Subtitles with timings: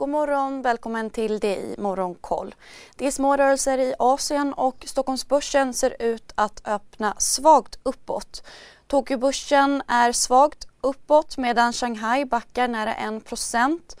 [0.00, 2.54] God morgon, välkommen till det i Morgonkoll.
[2.96, 8.44] Det är små rörelser i Asien och Stockholmsbörsen ser ut att öppna svagt uppåt.
[8.86, 13.94] Tokyobörsen är svagt uppåt medan Shanghai backar nära 1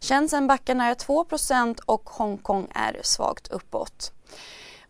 [0.00, 4.12] Shenzhen backar nära 2% och Hongkong är svagt uppåt.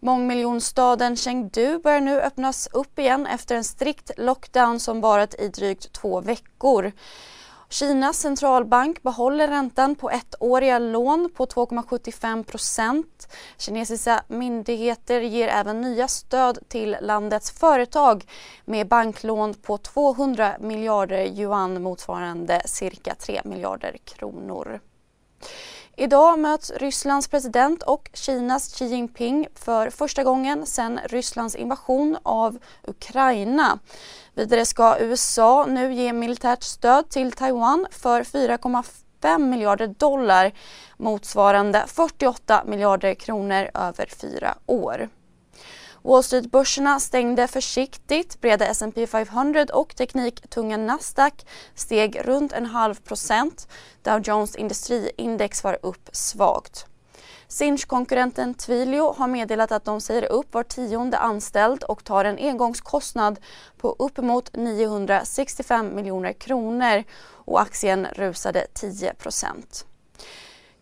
[0.00, 5.92] Mångmiljonstaden Chengdu börjar nu öppnas upp igen efter en strikt lockdown som varit i drygt
[5.92, 6.92] två veckor.
[7.68, 13.28] Kinas centralbank behåller räntan på ettåriga lån på 2,75 procent.
[13.58, 18.24] Kinesiska myndigheter ger även nya stöd till landets företag
[18.64, 24.80] med banklån på 200 miljarder yuan motsvarande cirka 3 miljarder kronor.
[25.98, 32.58] Idag möts Rysslands president och Kinas Xi Jinping för första gången sedan Rysslands invasion av
[32.86, 33.78] Ukraina.
[34.34, 40.52] Vidare ska USA nu ge militärt stöd till Taiwan för 4,5 miljarder dollar
[40.96, 45.08] motsvarande 48 miljarder kronor över fyra år.
[46.06, 48.40] Wall Street-börserna stängde försiktigt.
[48.40, 53.68] Breda S&P 500 och tekniktunga Nasdaq steg runt en halv procent.
[54.02, 56.86] Dow Jones industriindex var upp svagt.
[57.48, 63.40] Sinch-konkurrenten Twilio har meddelat att de säger upp var tionde anställd och tar en engångskostnad
[63.78, 69.86] på uppemot 965 miljoner kronor och aktien rusade 10 procent.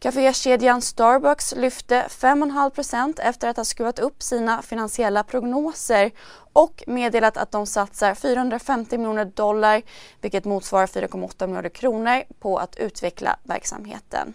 [0.05, 6.11] Cafékedjan Starbucks lyfte 5,5% efter att ha skruvat upp sina finansiella prognoser
[6.53, 9.83] och meddelat att de satsar 450 miljoner dollar,
[10.21, 14.35] vilket motsvarar 4,8 miljarder kronor, på att utveckla verksamheten.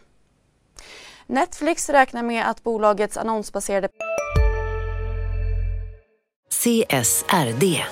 [1.28, 3.90] Netflix räknar med att bolagets annonsbaserade
[6.50, 7.84] CSRD,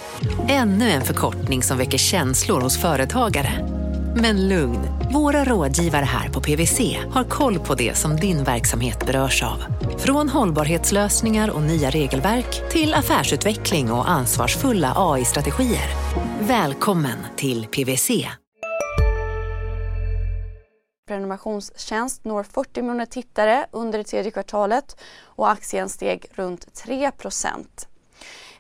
[0.50, 3.77] ännu en förkortning som väcker känslor hos företagare.
[4.22, 4.80] Men lugn,
[5.14, 9.64] våra rådgivare här på PWC har koll på det som din verksamhet berörs av.
[9.98, 15.90] Från hållbarhetslösningar och nya regelverk till affärsutveckling och ansvarsfulla AI-strategier.
[16.40, 18.28] Välkommen till PWC.
[21.08, 27.12] Prenumerationstjänst når 40 miljoner tittare under det tredje kvartalet och aktien steg runt 3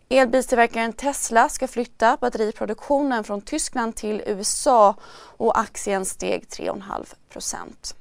[0.10, 4.96] Elbilstillverkaren Tesla ska flytta batteriproduktionen från Tyskland till USA
[5.38, 7.96] och aktien steg 3,5 procent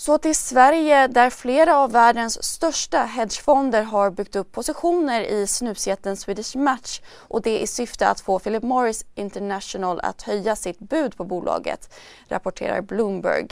[0.00, 6.16] så till Sverige där flera av världens största hedgefonder har byggt upp positioner i snusjätten
[6.16, 11.16] Swedish Match och det i syfte att få Philip Morris International att höja sitt bud
[11.16, 11.94] på bolaget,
[12.28, 13.46] rapporterar Bloomberg.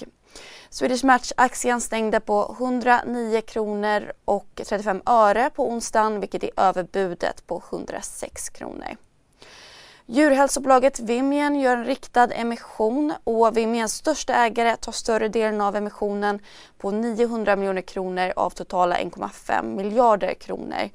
[0.70, 7.62] Swedish Match-aktien stängde på 109 kronor och 35 öre på onsdagen vilket är överbudet på
[7.70, 8.96] 106 kronor.
[10.10, 16.38] Djurhälsobolaget Vimian gör en riktad emission och Vimians största ägare tar större delen av emissionen
[16.78, 20.90] på 900 miljoner kronor av totala 1,5 miljarder kronor.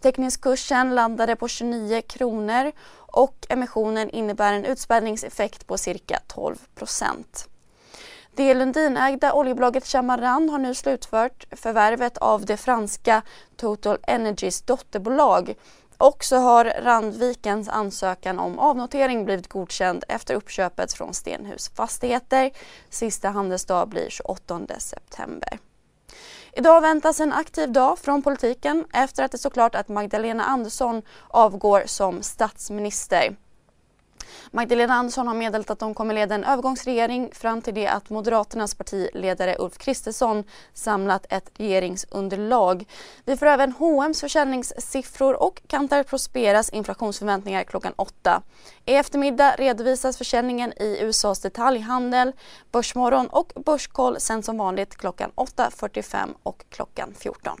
[0.00, 7.48] Teckningskursen landade på 29 kronor och emissionen innebär en utspädningseffekt på cirka 12 procent.
[8.34, 13.22] Det Lundinägda oljebolaget Chamaran har nu slutfört förvärvet av det franska
[13.56, 15.54] Total Energies dotterbolag
[15.98, 22.50] och så har Randvikens ansökan om avnotering blivit godkänd efter uppköpet från Stenhus Fastigheter.
[22.90, 25.58] Sista handelsdag blir 28 september.
[26.52, 31.82] Idag väntas en aktiv dag från politiken efter att det såklart att Magdalena Andersson avgår
[31.86, 33.36] som statsminister.
[34.50, 38.74] Magdalena Andersson har meddelat att de kommer leda en övergångsregering fram till det att Moderaternas
[38.74, 42.84] partiledare Ulf Kristersson samlat ett regeringsunderlag.
[43.24, 48.42] Vi får även H&M's försäljningssiffror och Kantar Prosperas inflationsförväntningar klockan åtta.
[48.84, 52.32] I eftermiddag redovisas försäljningen i USAs detaljhandel.
[52.72, 57.60] Börsmorgon och Börskoll sänds som vanligt klockan 8.45 och klockan 14.